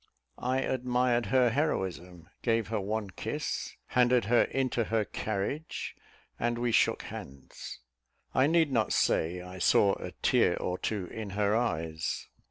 I 0.39 0.61
admired 0.61 1.27
her 1.27 1.51
heroism, 1.51 2.27
gave 2.41 2.69
her 2.69 2.81
one 2.81 3.11
kiss, 3.11 3.75
handed 3.85 4.25
her 4.25 4.45
into 4.45 4.85
her 4.85 5.05
carriage, 5.05 5.95
and 6.39 6.57
we 6.57 6.71
shook 6.71 7.03
hands. 7.03 7.81
I 8.33 8.47
need 8.47 8.71
not 8.71 8.93
say 8.93 9.41
I 9.41 9.59
saw 9.59 9.93
a 10.01 10.13
tear 10.23 10.57
or 10.59 10.79
two 10.79 11.05
in 11.05 11.29
her 11.37 11.55
eyes. 11.55 12.29